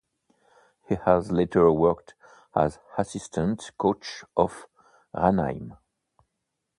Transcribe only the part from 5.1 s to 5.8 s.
Ranheim.